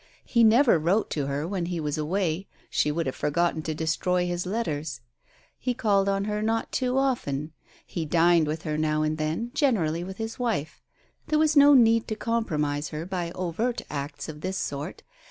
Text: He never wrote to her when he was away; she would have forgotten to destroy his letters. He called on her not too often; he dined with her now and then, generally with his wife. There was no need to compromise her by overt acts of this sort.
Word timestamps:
He 0.25 0.43
never 0.43 0.79
wrote 0.79 1.11
to 1.11 1.27
her 1.27 1.47
when 1.47 1.67
he 1.67 1.79
was 1.79 1.95
away; 1.95 2.47
she 2.71 2.91
would 2.91 3.05
have 3.05 3.13
forgotten 3.13 3.61
to 3.61 3.75
destroy 3.75 4.25
his 4.25 4.47
letters. 4.47 5.01
He 5.59 5.75
called 5.75 6.09
on 6.09 6.23
her 6.23 6.41
not 6.41 6.71
too 6.71 6.97
often; 6.97 7.51
he 7.85 8.03
dined 8.03 8.47
with 8.47 8.63
her 8.63 8.79
now 8.79 9.03
and 9.03 9.19
then, 9.19 9.51
generally 9.53 10.03
with 10.03 10.17
his 10.17 10.39
wife. 10.39 10.81
There 11.27 11.37
was 11.37 11.55
no 11.55 11.75
need 11.75 12.07
to 12.07 12.15
compromise 12.15 12.89
her 12.89 13.05
by 13.05 13.29
overt 13.35 13.83
acts 13.91 14.27
of 14.27 14.41
this 14.41 14.57
sort. 14.57 15.03